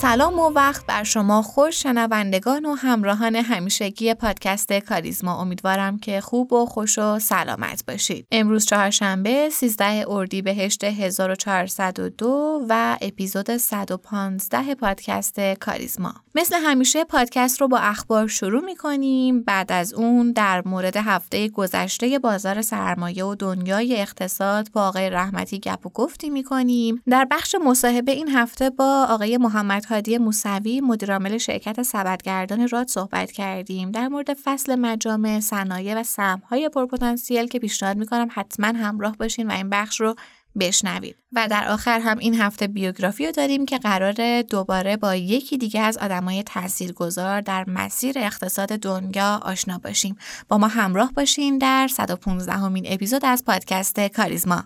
[0.00, 5.40] سلام و وقت بر شما خوش شنوندگان و همراهان همیشگی پادکست کاریزما.
[5.40, 8.26] امیدوارم که خوب و خوش و سلامت باشید.
[8.30, 16.14] امروز چهارشنبه 13 اردیبهشت 1402 و اپیزود 115 پادکست کاریزما.
[16.34, 21.48] مثل همیشه پادکست رو با اخبار شروع می کنیم بعد از اون در مورد هفته
[21.48, 27.26] گذشته بازار سرمایه و دنیای اقتصاد با آقای رحمتی گپ و گفتی می کنیم در
[27.30, 33.90] بخش مصاحبه این هفته با آقای محمد هادی موسوی مدیرعامل شرکت سبدگردان راد صحبت کردیم.
[33.90, 39.52] در مورد فصل مجامع صنایع و سهم‌های پرپتانسیل که پیشنهاد می‌کنم حتما همراه باشین و
[39.52, 40.14] این بخش رو
[40.60, 41.16] بشنوید.
[41.32, 45.80] و در آخر هم این هفته بیوگرافی رو داریم که قرار دوباره با یکی دیگه
[45.80, 50.16] از آدمای تاثیرگذار در مسیر اقتصاد دنیا آشنا باشیم.
[50.48, 54.64] با ما همراه باشین در 115 همین اپیزود از پادکست کاریزما.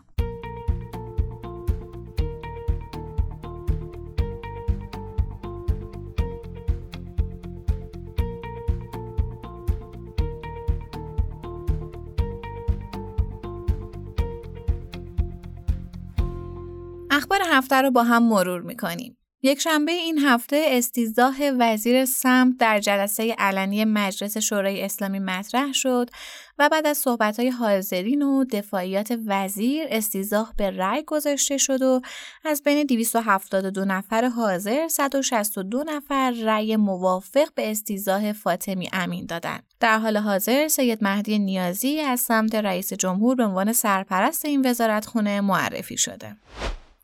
[17.22, 19.16] اخبار هفته رو با هم مرور می‌کنیم.
[19.42, 26.10] یک شنبه این هفته استیزاه وزیر سمت در جلسه علنی مجلس شورای اسلامی مطرح شد
[26.58, 32.00] و بعد از صحبت‌های حاضرین و دفاعیات وزیر استیزاه به رأی گذاشته شد و
[32.44, 39.64] از بین 272 نفر حاضر 162 نفر رأی موافق به استیزاه فاطمی امین دادند.
[39.80, 45.40] در حال حاضر سید مهدی نیازی از سمت رئیس جمهور به عنوان سرپرست این وزارتخونه
[45.40, 46.36] معرفی شده.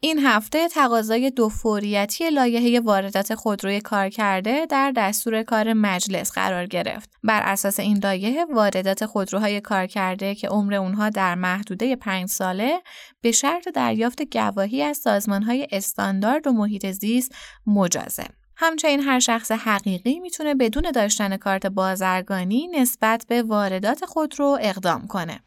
[0.00, 6.66] این هفته تقاضای دو فوریتی لایحه واردات خودروی کار کرده در دستور کار مجلس قرار
[6.66, 7.10] گرفت.
[7.24, 12.82] بر اساس این لایحه واردات خودروهای کار کرده که عمر اونها در محدوده پنج ساله
[13.20, 17.34] به شرط دریافت گواهی از سازمانهای استاندارد و محیط زیست
[17.66, 18.37] مجازه.
[18.60, 25.40] همچنین هر شخص حقیقی می‌تونه بدون داشتن کارت بازرگانی نسبت به واردات خودرو اقدام کنه.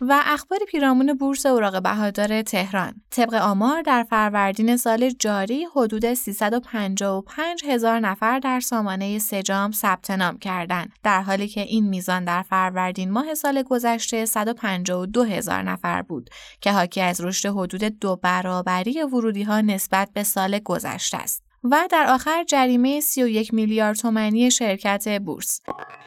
[0.00, 7.64] و اخبار پیرامون بورس اوراق بهادار تهران طبق آمار در فروردین سال جاری حدود 355
[7.64, 13.10] هزار نفر در سامانه سجام ثبت نام کردند در حالی که این میزان در فروردین
[13.10, 19.42] ماه سال گذشته 152 هزار نفر بود که حاکی از رشد حدود دو برابری ورودی
[19.42, 25.60] ها نسبت به سال گذشته است و در آخر جریمه 31 میلیارد تومانی شرکت بورس.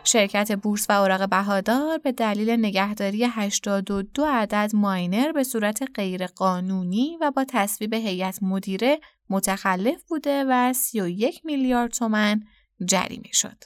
[0.03, 7.31] شرکت بورس و اوراق بهادار به دلیل نگهداری 82 عدد ماینر به صورت غیرقانونی و
[7.31, 12.44] با تصویب هیئت مدیره متخلف بوده و 31 میلیارد تومن
[12.85, 13.63] جریمه شد.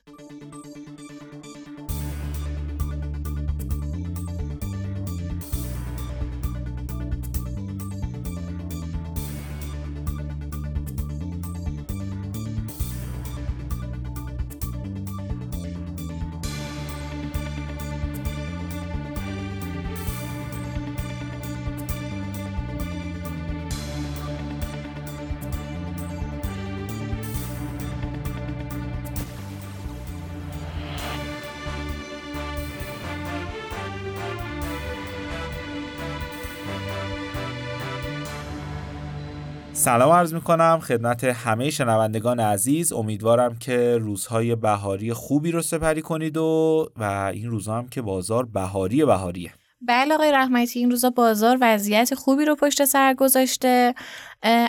[39.81, 42.94] سلام عرض می کنم خدمت همه شنوندگان عزیز.
[42.94, 47.03] امیدوارم که روزهای بهاری خوبی رو سپری کنید و و
[47.34, 49.52] این روزها هم که بازار بهاری بهاریه.
[49.81, 53.96] بله آقای رحمتی این روزا بازار وضعیت خوبی رو پشت سر گذاشته.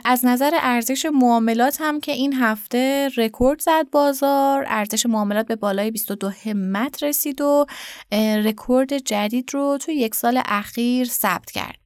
[0.05, 4.65] از نظر ارزش معاملات هم که این هفته رکورد زد بازار.
[4.69, 7.67] ارزش معاملات به بالای 22 همت رسید و
[8.45, 11.82] رکورد جدید رو تو یک سال اخیر ثبت کرد.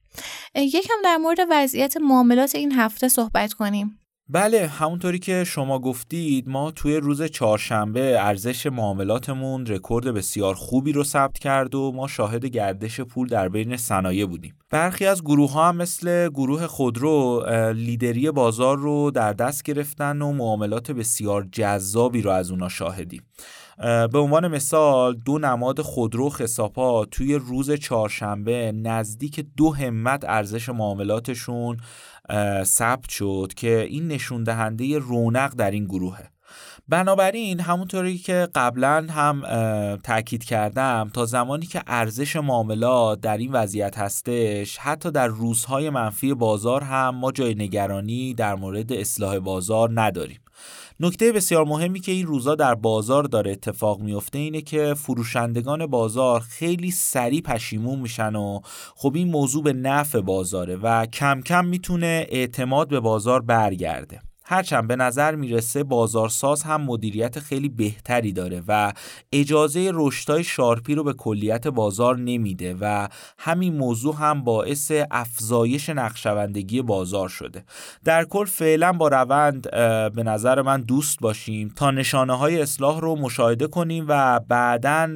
[0.55, 3.99] یکم در مورد وضعیت معاملات این هفته صحبت کنیم.
[4.29, 11.03] بله همونطوری که شما گفتید ما توی روز چهارشنبه ارزش معاملاتمون رکورد بسیار خوبی رو
[11.03, 14.55] ثبت کرد و ما شاهد گردش پول در بین صنایع بودیم.
[14.69, 20.31] برخی از گروه ها هم مثل گروه خودرو لیدری بازار رو در دست گرفتن و
[20.31, 23.21] معاملات بسیار جذابی رو از اونا شاهدیم.
[23.83, 31.77] به عنوان مثال دو نماد خودرو خساپا توی روز چهارشنبه نزدیک دو همت ارزش معاملاتشون
[32.63, 36.31] ثبت شد که این نشون دهنده رونق در این گروهه.
[36.89, 39.41] بنابراین همونطوری که قبلا هم
[40.03, 46.33] تاکید کردم تا زمانی که ارزش معاملات در این وضعیت هستش حتی در روزهای منفی
[46.33, 50.39] بازار هم ما جای نگرانی در مورد اصلاح بازار نداریم.
[50.99, 56.39] نکته بسیار مهمی که این روزا در بازار داره اتفاق میفته اینه که فروشندگان بازار
[56.39, 58.59] خیلی سریع پشیمون میشن و
[58.95, 64.26] خب این موضوع به نفع بازاره و کم کم می‌تونه اعتماد به بازار برگرده.
[64.49, 68.93] هرچند به نظر می‌رسه بازارساز هم مدیریت خیلی بهتری داره و
[69.31, 73.07] اجازه رشدهای شارپی رو به کلیت بازار نمیده و
[73.37, 77.63] همین موضوع هم باعث افزایش نقشوندگی بازار شده.
[78.03, 79.71] در کل فعلا با روند
[80.15, 81.73] به نظر من دوست باشیم.
[81.75, 85.07] تا نشانه های اصلاح رو مشاهده کنیم و بعدا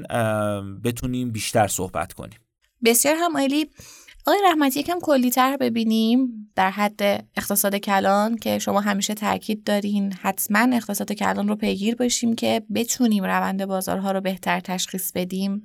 [0.83, 2.39] بتونیم بیشتر صحبت کنیم.
[2.85, 3.69] بسیار هم عالی.
[4.27, 7.01] آقای رحمتی یکم کلیتر ببینیم در حد
[7.37, 13.23] اقتصاد کلان که شما همیشه تاکید دارین حتما اقتصاد کلان رو پیگیر باشیم که بتونیم
[13.23, 15.63] روند بازارها رو بهتر تشخیص بدیم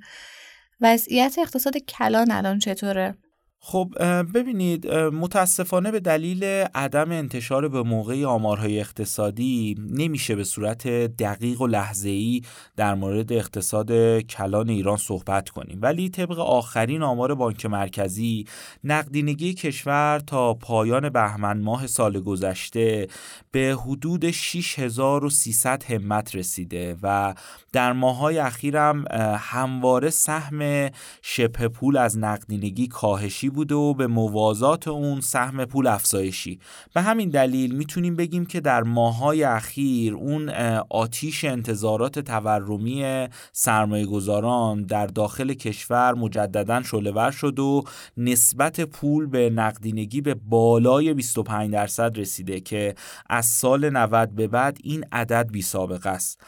[0.81, 3.17] وضعیت اقتصاد کلان الان چطوره؟
[3.59, 3.93] خب
[4.33, 6.43] ببینید متاسفانه به دلیل
[6.75, 12.41] عدم انتشار به موقع آمارهای اقتصادی نمیشه به صورت دقیق و لحظه‌ای
[12.75, 15.79] در مورد اقتصاد کلان ایران صحبت کنیم.
[15.81, 18.45] ولی طبق آخرین آمار بانک مرکزی
[18.83, 23.07] نقدینگی کشور تا پایان بهمن ماه سال گذشته
[23.51, 27.33] به حدود 6300 همت رسیده و
[27.71, 29.05] در ماهای اخیرم
[29.39, 30.89] همواره سهم
[31.21, 36.59] شبه پول از نقدینگی کاهشی بوده و به موازات اون سهم پول افزایشی.
[36.93, 40.49] به همین دلیل می‌تونیم بگیم که در ماهای اخیر اون
[40.89, 47.83] آتیش انتظارات تورمی سرمایه گذاران در داخل کشور مجددا شلور شد و
[48.17, 52.95] نسبت پول به نقدینگی به بالای 25 درصد رسیده که
[53.29, 56.41] از سال 90 به بعد این عدد بی سابقه است.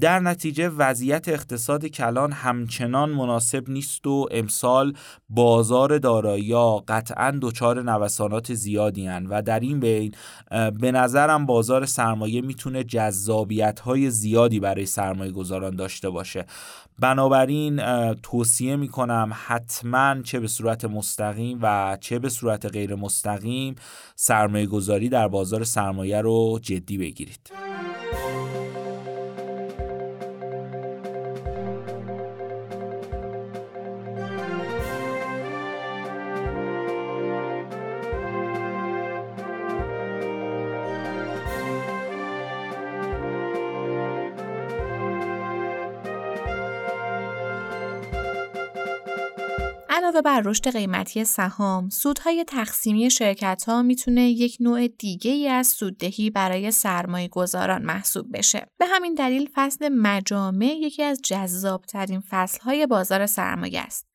[0.00, 4.92] در نتیجه وضعیت اقتصاد کلان همچنان مناسب نیست و امسال
[5.28, 6.54] بازار دارایی
[6.88, 10.14] قطعا دچار نوسانات زیادی هن و در این بین
[10.80, 16.46] به نظرم بازار سرمایه می‌تونه جذابیت های زیادی برای سرمایه گذاران داشته باشه.
[16.98, 17.80] بنابراین
[18.14, 23.74] توصیه می‌کنم حتما چه به صورت مستقیم و چه به صورت غیر مستقیم
[24.16, 27.50] سرمایه گذاری در بازار سرمایه رو جدی بگیرید.
[50.08, 55.66] علاوه بر رشد قیمتی سهام، سودهای تقسیمی شرکت ها می‌تونه یک نوع دیگه ای از
[55.66, 58.66] سوددهی برای سرمایه گذاران محسوب بشه.
[58.78, 64.07] به همین دلیل فصل مجامع یکی از جذابترین فصلهای بازار سرمایه است.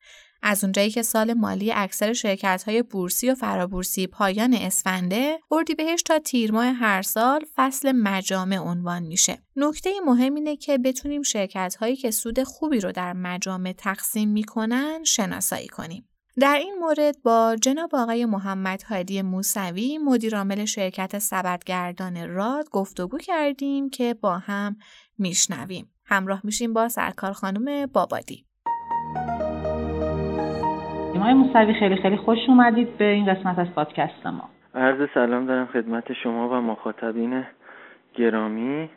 [0.46, 5.40] از اونجایی که سال مالی اکثر شرکت های بورسی و فرابورسی پایان اسفنده
[5.78, 9.38] بهش تا تیر ماه هر سال فصل مجامع عنوان میشه.
[9.56, 15.04] نکته مهم اینه که بتونیم شرکت هایی که سود خوبی رو در مجامع تقسیم می‌کنن
[15.04, 16.10] شناسایی کنیم.
[16.40, 23.90] در این مورد با جناب آقای محمد هادی موسوی مدیرعامل شرکت سبدگردان راد گفتگو کردیم
[23.90, 24.78] که با هم
[25.18, 25.92] میشنویم.
[26.06, 28.46] همراه میشیم با سرکار خانم بابادی.
[31.24, 34.50] های موسوی خیلی خیلی خوش اومدید به این قسمت از پادکست ما.
[34.76, 37.44] عرض سلام دارم خدمت شما و مخاطبین
[38.14, 38.90] گرامی.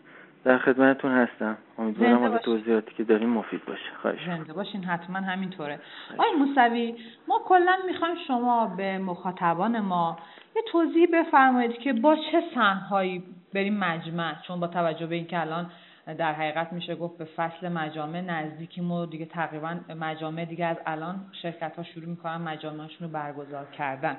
[0.44, 1.56] در خدمتتون هستم.
[1.78, 3.90] امیدوارم از توضیحاتی که داریم مفید باشه.
[4.02, 5.80] خواهش زنده باشین حتما همینطوره.
[6.14, 6.94] آقای موسوی
[7.28, 10.18] ما کلا می‌خوایم شما به مخاطبان ما
[10.56, 15.70] یه توضیح بفرمایید که با چه سنهایی بریم مجمع چون با توجه به اینکه الان
[16.14, 21.26] در حقیقت میشه گفت به فصل مجامع نزدیکیم و دیگه تقریبا مجامع دیگه از الان
[21.42, 24.16] شرکت ها شروع می‌کنن مجامعشون رو برگزار کردن.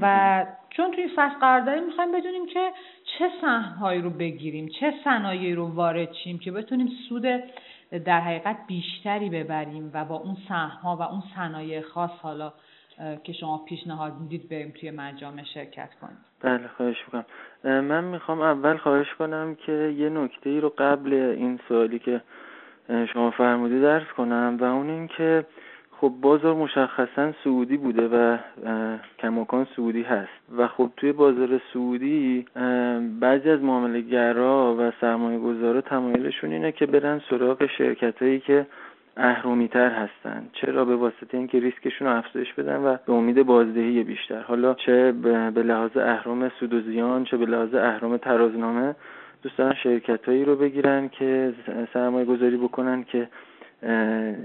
[0.00, 2.72] و چون توی فصل قرار داریم می‌خوایم بدونیم که
[3.18, 7.24] چه سهمهایی رو بگیریم چه صنایعی رو وارد چیم که بتونیم سود
[8.04, 12.52] در حقیقت بیشتری ببریم و با اون سهمها و اون صنایع خاص حالا
[13.24, 16.18] که شما پیشنهاد می‌دید بریم توی مجامع شرکت کنیم.
[16.40, 17.24] بله خواهش می‌کنم.
[17.80, 22.20] من می‌خوام اول خواهش کنم که یه نکته ای رو قبل این سوالی که
[23.12, 25.46] شما فرمودی درس کنم و اون این که
[26.00, 28.38] خب بازار مشخصا سعودی بوده و
[29.18, 30.56] کماکان سعودی هست.
[30.56, 32.46] و خب توی بازار سعودی
[33.20, 38.66] بعضی از معامله گرا و سرمایه گذارا تمایلشون اینه که برن سراغ شرکت هایی که
[39.20, 40.46] اهرومی تر هستن.
[40.52, 44.40] چرا؟ به واسطه اینکه ریسکشون رو افزایش بدن و به امید بازدهی بیشتر.
[44.40, 45.12] حالا چه
[45.54, 48.94] به لحاظ اهرام سود و زیان چه به لحاظ اهرام ترازنامه
[49.42, 51.52] دوست دارن شرکت هایی رو بگیرن که
[51.92, 53.28] سرمایه گذاری بکنن که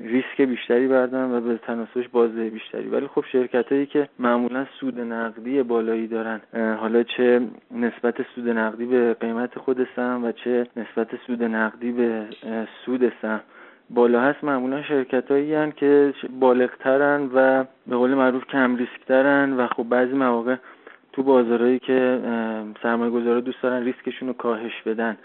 [0.04, 2.88] ریسک بیشتری بردارن و به تناسبش بازده بیشتری.
[2.88, 7.42] ولی خب شرکت هایی که معمولا سود نقدی بالایی دارن حالا چه
[7.72, 12.26] نسبت سود نقدی به قیمت خود سهم و چه نسبت سود نقدی به
[12.86, 13.42] سود سهم.
[13.90, 19.68] بالا هست معمولا شرکت هایی که بالغترن و به قول معروف کم ریسک ترن و
[19.68, 20.56] خب بعضی مواقع
[21.14, 22.20] تو بازارهایی که
[22.84, 25.18] سرمایه گذاره دوست دارن ریسکشون رو کاهش بدن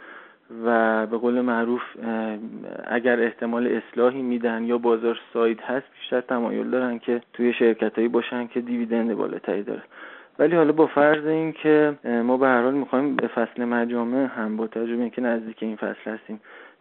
[0.65, 1.83] و به قول معروف
[2.85, 8.09] اگر احتمال اصلاحی میدن یا بازار ساید هست بیشتر تمایل دارن که توی شرکت هایی
[8.09, 9.83] باشن که دیویدند بالاتری داره.
[10.39, 14.57] ولی حالا با فرض این که ما به هر حال می‌خوایم به فصل مجامع هم
[14.57, 16.41] با توجه به اینکه نزدیک این فصل هستیم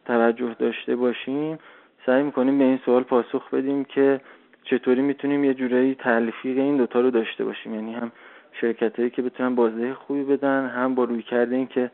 [0.09, 1.59] توجه داشته باشیم
[2.05, 4.21] سعی می‌کنیم به این سوال پاسخ بدیم که
[4.63, 7.75] چطوری می‌تونیم یه جورایی تلفیق این دوتا رو داشته باشیم.
[7.75, 8.11] یعنی هم
[8.61, 11.91] شرکت هایی که بتونن بازده خوبی بدن هم با روی کرده این که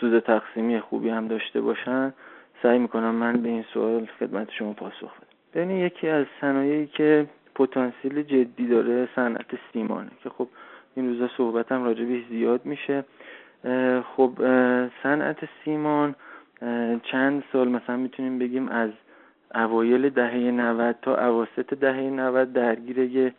[0.00, 2.14] سود تقسیمی خوبی هم داشته باشن.
[2.62, 5.26] سعی می‌کنم من به این سوال خدمت شما پاسخ بدم.
[5.54, 10.48] بین یکی از صنایعی که پتانسیل جدی داره صنعت سیمانه که خب
[10.96, 13.04] این روزا صحبتم راجع زیاد میشه.
[14.16, 14.30] خب
[15.02, 16.14] صنعت سیمان
[17.02, 18.90] چند سال مثلا می‌تونیم بگیم از
[19.54, 23.34] اوایل دهه 90 تا اواسط دهه 90 درگیر یه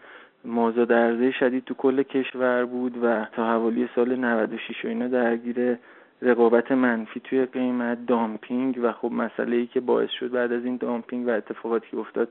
[0.45, 5.77] مازاد عرضه شدید تو کل کشور بود و تا حوالی سال 96 و اینا درگیر
[6.21, 10.77] رقابت منفی توی قیمت دامپینگ و خب مسئله ای که باعث شد بعد از این
[10.77, 12.29] دامپینگ و اتفاقاتی که افتاد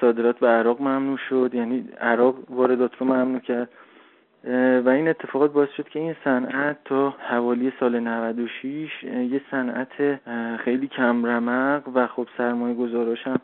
[0.00, 1.50] صادرات به عراق ممنوع شد.
[1.54, 3.68] یعنی عراق واردات رو ممنوع کرد.
[4.84, 10.20] و این اتفاقات باعث شد که این صنعت تا حوالی سال 96 یه صنعت
[10.56, 13.40] خیلی کم رمق و خب سرمایه گذاراش هم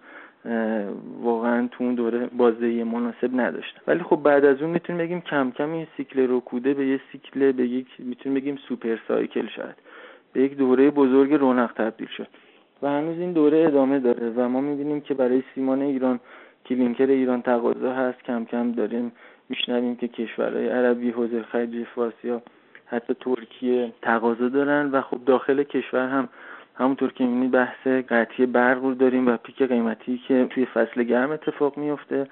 [1.22, 3.80] واقعا تو اون دوره بازدهی مناسب نداشتن.
[3.86, 7.52] ولی خب بعد از اون می‌تونیم بگیم کم کم این سیکل رکوده به یه سیکل
[7.52, 9.74] به یک می‌تونیم بگیم سوپر سایکل شد
[10.32, 12.28] به یک دوره بزرگ رونق تبدیل شد.
[12.82, 16.20] و هنوز این دوره ادامه داره و ما می‌بینیم که برای سیمان ایران
[16.66, 18.22] کلینکر ایران تقاضا هست.
[18.22, 19.12] کم کم داریم
[19.48, 22.42] میشنویم که کشورهای عربی حوزه خلیج فارس یا
[22.86, 26.28] حتی ترکیه تقاضا دارن و خب داخل کشور هم
[26.74, 31.30] همونطور که می‌بینید بحث قطعی برق رو داریم و پیک قیمتی که توی فصل گرم
[31.30, 32.26] اتفاق میفته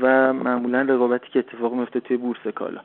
[0.00, 2.80] و معمولا رقابتی که اتفاق میفته توی بورس کالا.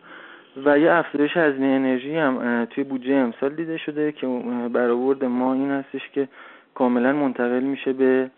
[0.65, 4.27] و یه افزایش از انرژی هم توی بودجه امسال دیده شده که
[4.73, 6.27] برآورد ما این هستش که
[6.75, 8.29] کاملا منتقل میشه به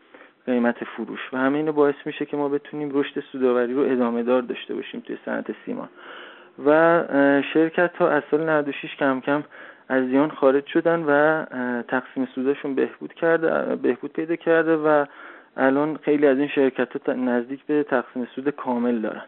[0.50, 1.20] قیمت فروش.
[1.34, 5.18] و همه باعث میشه که ما بتونیم رشد سوداوری رو ادامه دار داشته باشیم توی
[5.25, 5.89] صنعت سیمان.
[6.65, 7.03] و
[7.53, 9.44] شرکت ها از سال 96 کم کم
[9.89, 11.46] از زیان خارج شدن و
[11.84, 15.06] تقسیم سوداشون بهبود کرده بهبود پیدا کرده و
[15.58, 19.22] الان خیلی از این شرکت ها نزدیک به تقسیم سود کامل دارن.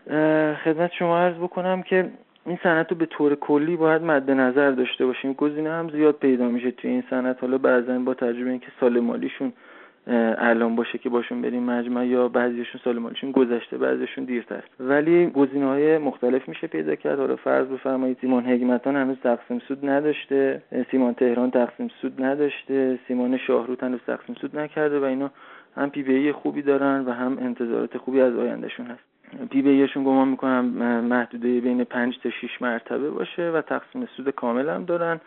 [0.56, 2.12] خدمت شما عرض بکنم که
[2.46, 5.34] این صنعت رو به طور کلی باید مد نظر داشته باشیم.
[5.34, 7.42] گزینه هم زیاد پیدا میشه توی این صنعت.
[7.42, 9.54] حالا بعضا با تجربه اینکه سال مالیشون
[10.08, 14.63] الان باشه که باشون بریم مجمع یا بعضیشون سال مالیشون گذشته بعضیشون دیرتر.
[14.79, 17.20] ولی گزینه های مختلف میشه پیدا کرد.
[17.20, 23.38] حالا فرض بفرمایید سیمان هگمتان هنوز تقسیم سود نداشته سیمان تهران تقسیم سود نداشته سیمان
[23.38, 25.31] شاهروت هنوز تقسیم سود نکرده و اینا
[25.75, 29.03] هم پی خوبی دارن و هم انتظارات خوبی از آیندهشون هست.
[29.50, 30.65] پی بی ایشون گمان می‌کنم
[31.01, 35.20] محدوده بین 5 تا 6 مرتبه باشه و تقسیم سود کامل هم دارن.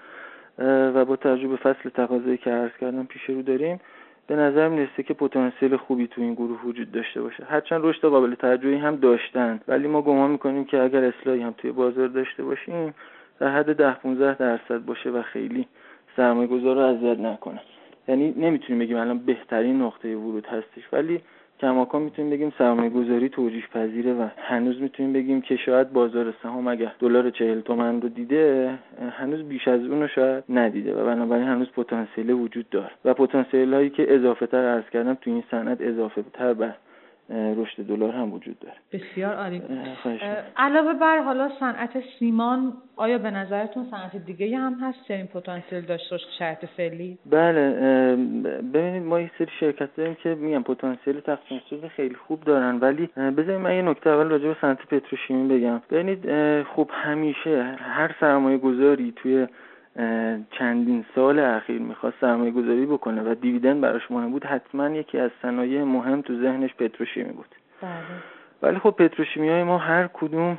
[0.95, 3.81] و با تجربه فصل تقاضایی که عرض کردم پیش رو داریم.
[4.27, 7.45] به نظر می‌رسه که پتانسیل خوبی تو این گروه وجود داشته باشه.
[7.45, 9.61] هرچند رشد قابل توجهی هم داشتن.
[9.69, 12.95] ولی ما گمان می‌کنیم که اگر اصلاحی هم توی بازار داشته باشیم
[13.41, 15.69] در حد ده 15 درصد باشه و خیلی
[16.17, 17.61] سرمایه گذار رو اذیت نکنه.
[18.09, 20.93] یعنی نمی‌تونیم بگیم الان بهترین نقطه ورود هستش.
[20.93, 21.21] ولی
[21.61, 26.69] کماکان می‌تونیم بگیم سرمایه گذاری توجیح پذیره و هنوز می‌تونیم بگیم که شاید بازار سهام
[26.69, 28.75] اگه دلار چهل تومن رو دیده
[29.19, 32.91] هنوز بیش از اون رو شاید ندیده و بنابراین هنوز پتانسیل وجود داره.
[33.05, 36.75] و پتانسیل هایی که اضافه تر ارز کردم تو این صنعت اضافه تر به
[37.31, 38.77] رشد دلار هم وجود داره.
[38.93, 39.63] بسیار عالی.
[40.57, 46.11] علاوه بر حالا صنعت سیمان آیا به نظرتون صنعت دیگه هم هست؟ چنین پتانسیل داشته
[46.11, 47.71] باشه شرط فعلی؟ بله
[48.73, 53.07] ببینید ما یه سری شرکت داریم که میگم پتانسیل تقسیم سود خیلی خوب دارن ولی
[53.07, 55.83] بذارید من یه نکته اول راجع به صنعت پتروشیمی بگم.
[55.91, 56.23] ببینید
[56.63, 59.47] خب همیشه هر سرمایه گذاری توی
[60.51, 65.31] چندین سال اخیر می‌خواست سرمایه گذاری بکنه و دیویدند براش مهم بود حتما یکی از
[65.43, 67.55] صنایع مهم تو ذهنش پتروشیمی بود.
[67.83, 67.93] بله.
[68.63, 70.59] ولی خب پتروشیمی های ما هر کدوم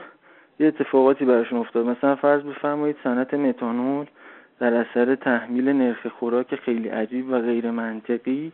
[0.59, 1.85] یه اتفاقاتی براشون افتاد.
[1.85, 4.05] مثلا فرض بفرمایید صنعت متانول
[4.59, 8.51] در اثر تحمیل نرخ خوراک خیلی عجیب و غیر منطقی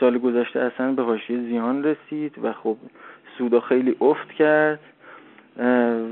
[0.00, 2.76] سال گذشته اصلا به حاشیه زیان رسید و خب
[3.38, 4.80] سودا خیلی افت کرد.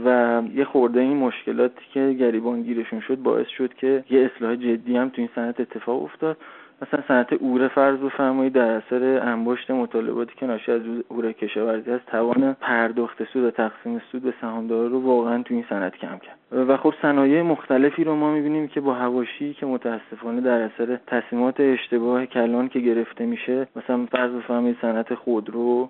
[0.04, 4.96] و یه خورده این مشکلاتی که گریبان گیرشون شد باعث شد که یه اصلاح جدی
[4.96, 6.36] هم تو این صنعت اتفاق افتاد.
[6.82, 12.00] مثلا صنعت اوره فرض بفرمایید در اثر انباشت مطالباتی که ناشی از اوره کشاورزی از
[12.06, 16.68] توان پرداخت سود و تقسیم سود به سهامدارا رو واقعا تو این صنعت کم کرد.
[16.68, 21.60] و خب صنایع مختلفی رو ما می‌بینیم که با هواشی که متاسفانه در اثر تصمیمات
[21.60, 25.88] اشتباه کلان که گرفته میشه مثلا فرض بفرمایید صنعت خودرو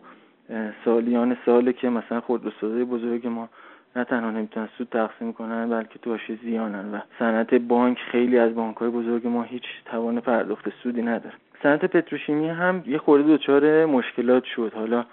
[0.85, 3.49] سالیان ساله که مثلا خودروسازی بزرگ ما
[3.97, 8.76] نه تنها نمی‌تونن سود تقسیم کنن بلکه تو زیانن و صنعت بانک خیلی از بانک
[8.76, 11.35] های بزرگ ما هیچ توان پرداخت سودی نداره.
[11.62, 14.73] صنعت پتروشیمی هم یه خورده دچار مشکلات شد.
[14.75, 15.04] حالا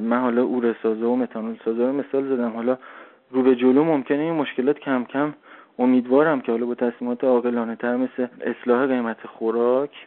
[0.00, 2.50] من حالا اوره سازه و متانول سازه رو مثال زدم.
[2.50, 2.78] حالا
[3.30, 5.34] رو به جلو ممکنه این مشکلات کم کم
[5.78, 10.06] امیدوارم که حالا با تصمیمات عاقلانه تر مثل اصلاح قیمت خوراک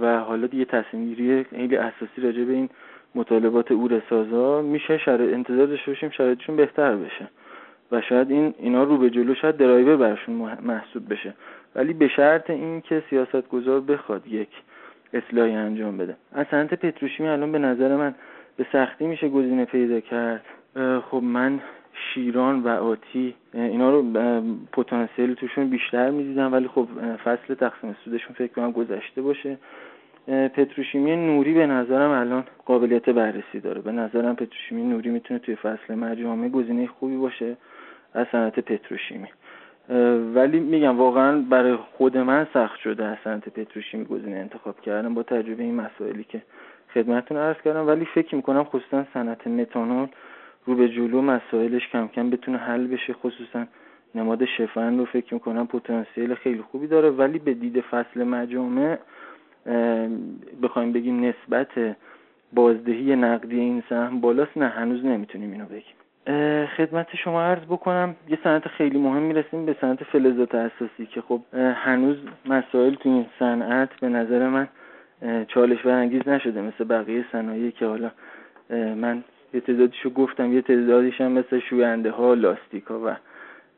[0.00, 2.68] و حالا دیگه تصمیم گیری خیلی اساسی راجع به این
[3.14, 7.28] مطالبات او سازا میشه شرایط انتظار داشته باشیم شرایطشون بهتر بشه.
[7.92, 11.34] و شاید این اینا رو به جلو شاید درایور براشون محسوب بشه.
[11.74, 14.48] ولی به شرط این که سیاست گذار بخواد یک
[15.12, 16.16] اصلاحی انجام بده.
[16.32, 18.14] از صنعت پتروشیمی الان به نظر من
[18.56, 20.44] به سختی میشه گزینه پیدا کرد.
[21.10, 21.60] خب من
[21.94, 24.04] شیران و آتی اینا رو
[24.72, 26.88] پتانسیل توشون بیشتر می‌دیدم ولی خب
[27.24, 29.58] فصل تقسیم سودشون فکر کنم گذشته باشه.
[30.26, 33.80] پتروشیمی نوری به نظرم الان قابلیت بررسی داره.
[33.80, 37.56] به نظرم پتروشیمی نوری می‌تونه توی فصل مجامع گزینه خوبی باشه
[38.14, 39.28] از صنعت پتروشیمی.
[40.34, 45.22] ولی میگم واقعا برای خود من سخت شده از صنعت پتروشیمی گزینه انتخاب کردم با
[45.22, 46.42] تجربه این مسائلی که
[46.94, 47.86] خدمتتون عرض کردم.
[47.86, 50.08] ولی فکر می‌کنم خصوصا صنعت متانول
[50.66, 53.12] رو به جلو مسائلش کم کم بتونه حل بشه.
[53.12, 53.64] خصوصا
[54.14, 57.10] نماد شفن رو فکر می‌کنم پتانسیل خیلی خوبی داره.
[57.10, 58.98] ولی به دید فصل مجامع
[60.62, 61.96] بخوایم بگیم نسبت
[62.52, 65.94] بازدهی نقدی این سهم بالاست نه هنوز نمی‌تونیم اینو بگیم.
[66.76, 71.40] خدمت شما عرض بکنم یه صنعت خیلی مهم می‌رسیم به صنعت فلزات اساسی که خب
[71.74, 72.16] هنوز
[72.46, 74.68] مسائل تو این صنعت به نظر من
[75.48, 78.10] چالش برانگیز نشده مثل بقیه صنایعی که حالا
[78.70, 83.16] من یه تعدادیشو گفتم یه تعدادیش مثل شوینده ها لاستیک ها و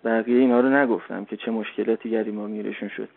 [0.05, 3.09] بقیه اینا رو نگفتم که چه مشکلاتی گریما میرشون شد.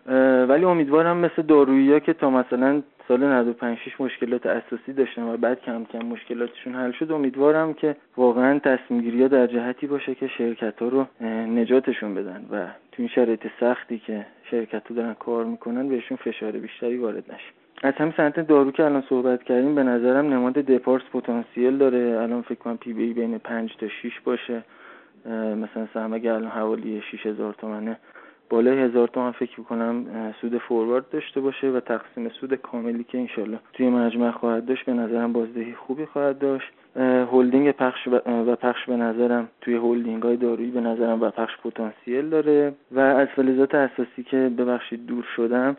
[0.50, 5.62] ولی امیدوارم مثل دارویی که تا مثلا سال 95 6 مشکلات اساسی داشتن و بعد
[5.62, 10.82] کم کم مشکلاتشون حل شد امیدوارم که واقعا تصمیم گیری در جهتی باشه که شرکت
[10.82, 15.90] ها رو نجاتشون بدن و تو این شرایط سختی که شرکت ها دارن کار می‌کنن
[15.90, 17.52] بهشون فشار بیشتری وارد نشه.
[17.84, 22.20] از همین صنعت دارو که الان صحبت کردیم به نظرم نماد دپارس پتانسیل داره.
[22.22, 24.64] الان فکر کنم P به E بین 5 تا 6 باشه.
[25.34, 27.98] مثلا سهم اگر الان حوالی 6000 تومنه.
[28.50, 30.06] بالای هزار تومن فکر می‌کنم
[30.42, 34.94] سود forward داشته باشه و تقسیم سود کاملی که انشالله توی مجمع خواهد داشت به
[34.94, 36.72] نظرم بازدهی خوبی خواهد داشت.
[37.32, 42.30] هلدینگ پخش و پخش به نظرم توی هلدینگ های دارویی به نظرم و پخش پتانسیل
[42.30, 42.74] داره.
[42.92, 45.78] و از فلزات اساسی که ببخشید دور شدم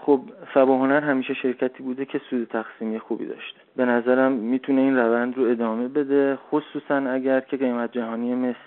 [0.00, 0.20] خب
[0.54, 3.60] هنر همیشه شرکتی بوده که سود تقسیمی خوبی داشته.
[3.76, 8.58] به نظرم می‌تونه این روند رو ادامه بده خصوصا اگر که قیمت جهانی مثل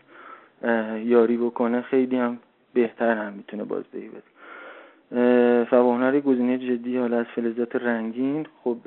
[0.98, 2.40] یاری بکنه خیلی هم
[2.74, 4.24] بهتر هم می‌تونه بازدهی بده.
[5.70, 8.48] فواهنر گزینه جدی حالا از فلزات رنگین.
[8.64, 8.78] خب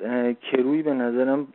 [0.42, 1.46] کروی به نظرم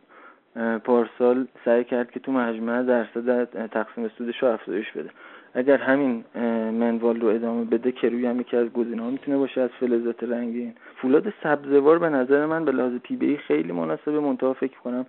[0.84, 5.10] پارسال سعی کرد که تو مجموعه درصد تقسیم سودش رو افزایش بده.
[5.54, 6.24] اگر همین
[6.70, 10.74] منوال رو ادامه بده کروی هم یکی از گزینه ها می‌تونه باشه از فلزات رنگین
[10.96, 14.20] فولاد سبزوار به نظر من به لحاظ P به E خیلی مناسبه.
[14.20, 15.06] منتها فکر کنم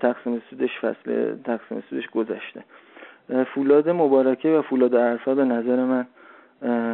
[0.00, 2.64] تقسیم سودش فصل تقسیم سودش گذشته.
[3.54, 6.06] فولاد مبارکه و فولاد ارفع به نظر من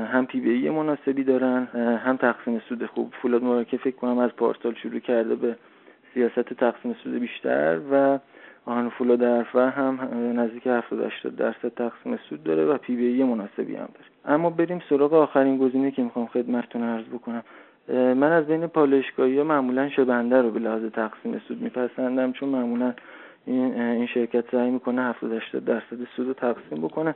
[0.06, 1.64] هم P به E مناسبی دارن
[2.04, 3.12] هم تقسیم سود خوب.
[3.22, 5.56] فولاد مبارکه فکر کنم از پارسال شروع کرده به
[6.14, 8.18] سیاست تقسیم سود بیشتر و
[8.66, 9.98] آهن فولاد ارفع هم
[10.36, 14.34] نزدیک 70 80 درصد تقسیم سود داره و پی بی مناسبی هم داره.
[14.34, 17.42] اما بریم سراغ آخرین گزینه که می‌خوام خدمتتون عرض بکنم.
[17.88, 22.94] من از بین پالشگاهی ها معمولا شبنده رو به لحاظ تقسیم سود میپسندم چون معمولا
[23.46, 27.14] این این شرکت سعی می‌کنه 70 80 درصد سود رو تقسیم بکنه.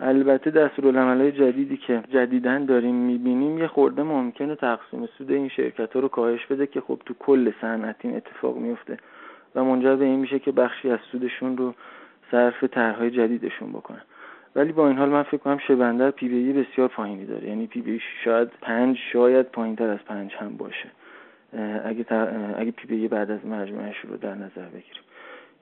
[0.00, 6.00] البته دستورالعملهای جدیدی که جدیدا داریم می‌بینیم یه خورده ممکنه تقسیم سود این شرکت ها
[6.00, 8.98] رو کاهش بده که خب تو کل صنعت این اتفاق میفته
[9.54, 11.74] و منجر به این میشه که بخشی از سودشون رو
[12.30, 14.02] صرف طرحهای جدیدشون بکنن.
[14.56, 17.48] ولی با این حال من فکر کنم شبندر P به E بسیار پایینی داره.
[17.48, 20.90] یعنی P به E شاید پنج شاید پایین تر از پنج هم باشه.
[21.84, 22.06] اگه,
[22.56, 25.02] اگه P به E بعد از مجمعش رو در نظر بگیریم.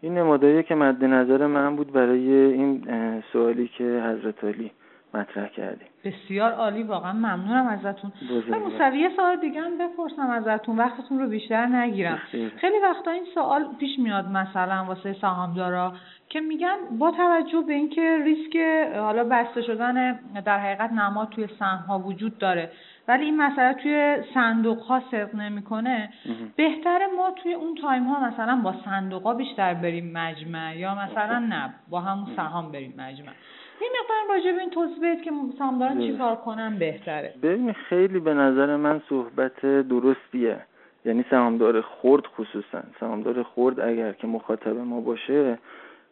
[0.01, 2.85] این نمادایی که مد نظر من بود برای این
[3.33, 4.71] سوالی که حضرتعالی
[5.15, 5.89] مطرح کردید.
[6.05, 8.13] بسیار عالی واقعا ممنونم ازتون.
[8.59, 12.19] موسوی یه سوال دیگه هم بپرسم ازتون وقتتون رو بیشتر نگیرم.
[12.57, 15.93] خیلی وقتا این سوال پیش میاد مثلا واسه سهامدارا
[16.29, 18.57] که میگن با توجه به اینکه ریسک
[18.97, 20.13] حالا بسته شدن
[20.45, 22.71] در حقیقت نماد توی سهم ها وجود داره
[23.09, 26.11] ولی این مسئله توی صندوق ها صدق نمی‌کنه
[26.57, 31.39] بهتره ما توی اون تایم ها مثلا با صندوق ها بیشتر بریم مجمع یا مثلا
[31.39, 33.33] نه با همون سهام بریم مجمع.
[33.81, 37.35] یه مقدار راجع به این توضیح بدید که سهامداران چیکار کنن بهتره.
[37.43, 40.61] ببین خیلی به نظر من صحبت درستیه.
[41.05, 42.83] یعنی سهامدار خرد خصوصا.
[43.01, 45.59] سهامدار خرد اگر که مخاطب ما باشه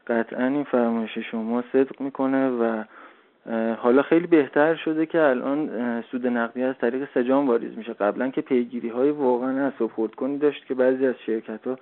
[0.07, 2.85] قطعا این فرمایش شما صدق می‌کنه و
[3.77, 7.93] حالا خیلی بهتر شده که الان سود نقدی از طریق سجام واریز میشه.
[7.93, 11.79] قبلا که پیگیری های واقعا از سپورت کنی داشت که بعضی از شرکت ها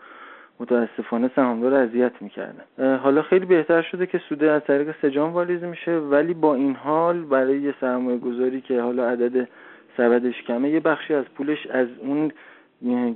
[0.60, 2.96] متاسفانه سهامدار اذیت می‌کردن.
[2.96, 7.22] حالا خیلی بهتر شده که سود از طریق سجام واریز میشه ولی با این حال
[7.22, 9.48] برای یه سرمایه گذاری که حالا عدد
[9.96, 12.32] سبدش کمه یه بخشی از پولش از اون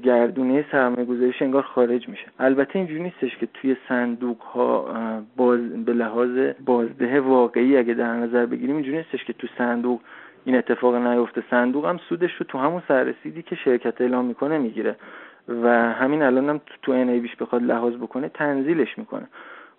[0.02, 2.26] گردونه سرمایه گذاریش انگار خارج میشه.
[2.38, 4.88] البته اینجوری نیستش که توی صندوق ها
[5.36, 10.00] باز به لحاظ بازده واقعی اگه در نظر بگیریم اینجوری نیستش که تو صندوق
[10.44, 11.42] این اتفاق نیفته.
[11.50, 14.96] صندوق هم سودش رو تو همون سررسیدی که شرکت اعلام می‌کنه می‌گیره.
[15.48, 19.28] و همین الان هم تو ان بیش بخواد لحاظ بکنه تنزیلش می‌کنه.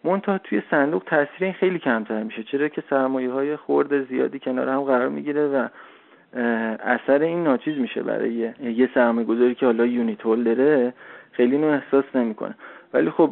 [0.04, 2.44] منتها توی صندوق تاثیر این خیلی کمتر میشه.
[2.44, 5.68] چرا که سرمایه های خورد زیادی کنار هم قرار می‌گیره و
[6.80, 10.94] اثر این ناچیز میشه برای یه سرمایه گذاری که حالا یونیت هولدره
[11.32, 12.56] خیلی نو احساس نمی‌کنه.
[12.94, 13.30] ولی خب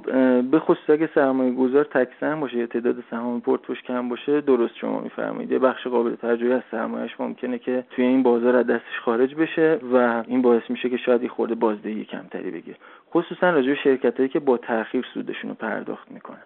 [0.52, 5.00] به خصوص اگه سرمایه گذار تکسن باشه یا تعداد سهام پورتفوش کم باشه درست شما
[5.00, 5.52] میفرمایید.
[5.52, 9.80] یه بخش قابل توجهی از سرمایهش ممکنه که توی این بازار از دستش خارج بشه
[9.94, 12.78] و این باعث میشه که شاید یه خورده بازدهی کمتری بگیره.
[13.14, 16.44] خصوصا راجع به شرکتایی که با تاخیر سودشون رو پرداخت می‌کنن.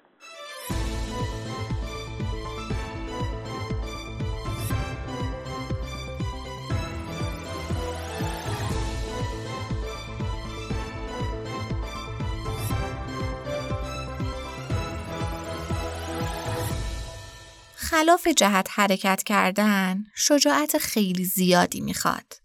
[17.91, 22.41] خلاف جهت حرکت کردن شجاعت خیلی زیادی می‌خواد.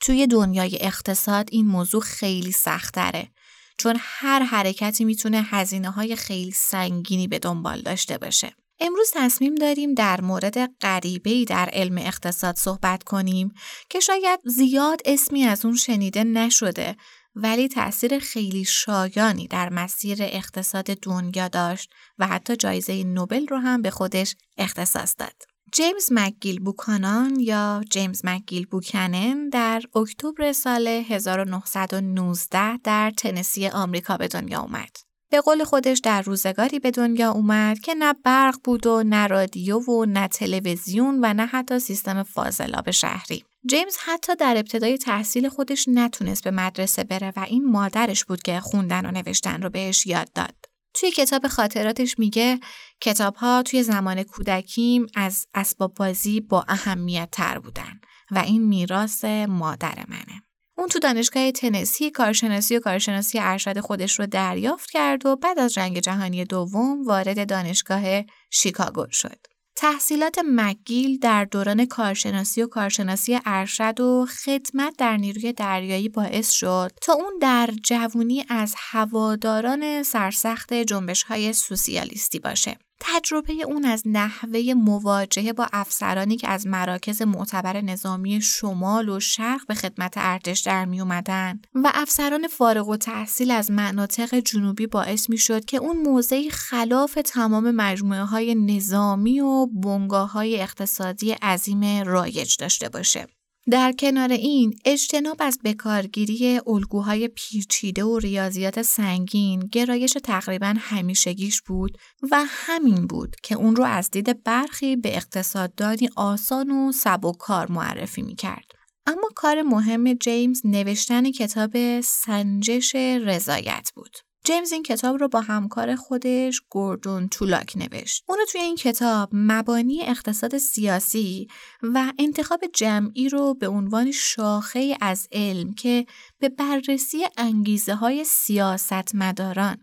[0.00, 3.30] توی دنیای اقتصاد این موضوع خیلی سختره
[3.78, 8.54] چون هر حرکتی می‌تونه هزینه های خیلی سنگینی به دنبال داشته باشه.
[8.80, 13.54] امروز تصمیم داریم در مورد غریبه‌ای در علم اقتصاد صحبت کنیم
[13.90, 16.96] که شاید زیاد اسمی از اون شنیده نشده
[17.34, 23.82] ولی تاثیر خیلی شایانی در مسیر اقتصاد دنیا داشت و حتی جایزه نوبل رو هم
[23.82, 25.42] به خودش اختصاص داد.
[25.72, 34.28] جیمز مکگیل بوکانان یا جیمز مکگیل بوکنن در اکتبر سال 1919 در تنسی آمریکا به
[34.28, 35.09] دنیا اومد.
[35.30, 39.78] به قول خودش در روزگاری به دنیا اومد که نه برق بود و نه رادیو
[39.78, 43.44] و نه تلویزیون و نه حتی سیستم فاضلاب شهری.
[43.66, 48.60] جیمز حتی در ابتدای تحصیل خودش نتونست به مدرسه بره و این مادرش بود که
[48.60, 50.54] خوندن و نوشتن رو بهش یاد داد.
[50.94, 52.60] توی کتاب خاطراتش میگه
[53.00, 59.24] کتاب ها توی زمان کودکیم از اسباب بازی با اهمیت تر بودن و این میراث
[59.24, 60.42] مادر منه.
[60.80, 65.74] اون تو دانشگاه تنسی کارشناسی و کارشناسی ارشد خودش رو دریافت کرد و بعد از
[65.74, 68.02] جنگ جهانی دوم وارد دانشگاه
[68.50, 69.46] شیکاگو شد.
[69.76, 76.90] تحصیلات مکگیل در دوران کارشناسی و کارشناسی ارشد و خدمت در نیروی دریایی باعث شد
[77.02, 82.76] تا اون در جوونی از هواداران سرسخت جنبش های سوسیالیستی باشه.
[83.00, 89.66] تجربه اون از نحوه مواجهه با افسرانی که از مراکز معتبر نظامی شمال و شرق
[89.66, 95.30] به خدمت ارتش در می اومدن و افسران فارغ و تحصیل از مناطق جنوبی باعث
[95.30, 102.02] می شد که اون موضعی خلاف تمام مجموعه های نظامی و بنگاه های اقتصادی عظیم
[102.04, 103.26] رایج داشته باشه.
[103.70, 111.98] در کنار این اجتناب از بکارگیری الگوهای پیچیده و ریاضیات سنگین گرایش تقریبا همیشگیش بود
[112.30, 118.22] و همین بود که اون رو از دید برخی به اقتصاددانی آسان و سبکار معرفی
[118.22, 118.64] می کرد.
[119.06, 124.16] اما کار مهم جیمز نوشتن کتاب سنجش رضایت بود.
[124.44, 128.24] جیمز این کتاب رو با همکار خودش گوردون تولاک نوشت.
[128.28, 131.48] اونو توی این کتاب مبانی اقتصاد سیاسی
[131.82, 136.06] و انتخاب جمعی رو به عنوان شاخه از علم که
[136.38, 139.76] به بررسی انگیزه های سیاست مداران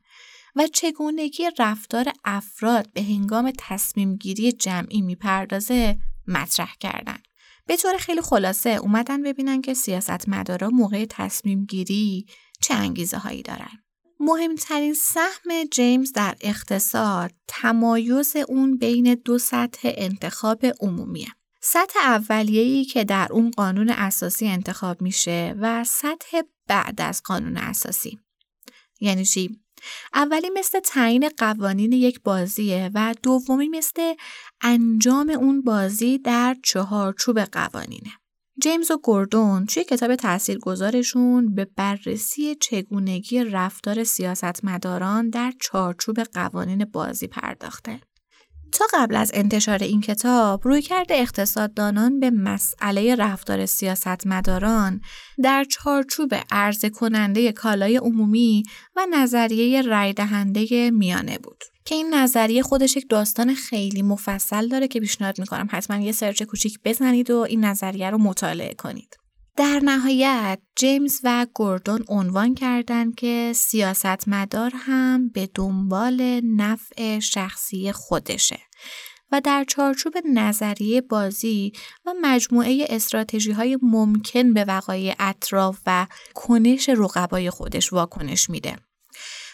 [0.56, 7.18] و چگونگی رفتار افراد به هنگام تصمیم گیری جمعی می‌پردازه مطرح کردن.
[7.66, 12.26] به طور خیلی خلاصه اومدن ببینن که سیاست مدارا موقع تصمیم گیری
[12.62, 13.87] چه انگیزه هایی دارن.
[14.20, 21.28] مهمترین سهم جیمز در اقتصاد تمایز اون بین دو سطح انتخاب عمومیه.
[21.62, 28.20] سطح اولیه‌ای که در اون قانون اساسی انتخاب میشه و سطح بعد از قانون اساسی.
[29.02, 29.60] یعنی چی؟
[30.14, 34.14] اولی مثل تعیین قوانین یک بازیه و دومی مثل
[34.62, 38.12] انجام اون بازی در چهارچوب قوانینه.
[38.62, 47.28] جیمز و گوردون توی کتاب تاثیرگذارشون به بررسی چگونگی رفتار سیاستمداران در چارچوب قوانین بازی
[47.28, 48.00] پرداخته.
[48.72, 55.02] تا قبل از انتشار این کتاب روی کرده اقتصاددانان به مسئله رفتار سیاستمداران
[55.44, 58.64] در چارچوب عرضه کننده کالای عمومی
[58.96, 61.64] و نظریه رای دهنده میانه بود.
[61.86, 66.44] که این نظریه خودش یک داستان خیلی مفصل داره که پیشنهاد می‌کنم حتما یه سرچ
[66.44, 69.27] کوچیک بزنید و این نظریه رو مطالعه کنید.
[69.58, 78.60] در نهایت جیمز و گوردون عنوان کردند که سیاستمدار هم به دنبال نفع شخصی خودشه
[79.32, 81.72] و در چارچوب نظریه بازی
[82.06, 88.76] و مجموعه استراتژی های ممکن به وقایع اطراف و کنش رقبای خودش واکنش میده.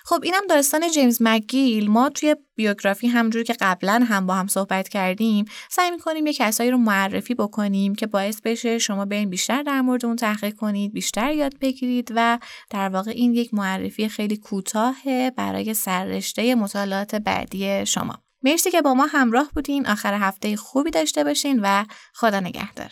[0.05, 1.89] خب اینم داستان جیمز مکگیل.
[1.89, 6.71] ما توی بیوگرافی همجور که قبلا هم با هم صحبت کردیم سعی می‌کنیم یه کسایی
[6.71, 11.33] رو معرفی بکنیم که باعث بشه شما برین بیشتر در مورد اون تحقیق کنید بیشتر
[11.33, 12.39] یاد بگیرید و
[12.69, 14.95] در واقع این یک معرفی خیلی کوتاه
[15.37, 18.23] برای سررشته مطالعات بعدی شما.
[18.43, 19.87] مرسی که با ما همراه بودین.
[19.87, 22.91] آخر هفته خوبی داشته باشین و خدا نگهدار.